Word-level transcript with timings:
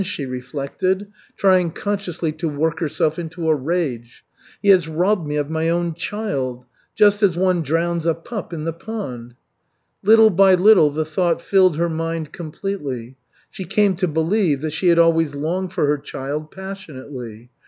she 0.03 0.25
reflected, 0.25 1.11
trying 1.37 1.69
consciously 1.69 2.31
to 2.31 2.49
work 2.49 2.79
herself 2.79 3.19
into 3.19 3.47
a 3.47 3.53
rage. 3.53 4.25
"He 4.59 4.69
has 4.69 4.87
robbed 4.87 5.27
me 5.27 5.35
of 5.35 5.51
my 5.51 5.69
own 5.69 5.93
child. 5.93 6.65
Just 6.95 7.21
as 7.21 7.37
one 7.37 7.61
drowns 7.61 8.07
a 8.07 8.15
pup 8.15 8.51
in 8.51 8.63
the 8.63 8.73
pond." 8.73 9.35
Little 10.01 10.31
by 10.31 10.55
little 10.55 10.89
the 10.89 11.05
thought 11.05 11.39
filled 11.39 11.77
her 11.77 11.87
mind 11.87 12.31
completely. 12.33 13.15
She 13.51 13.63
came 13.65 13.95
to 13.97 14.07
believe 14.07 14.61
that 14.61 14.73
she 14.73 14.87
had 14.87 14.97
always 14.97 15.35
longed 15.35 15.71
for 15.71 15.85
her 15.85 15.99
child 15.99 16.49
passionately. 16.49 17.51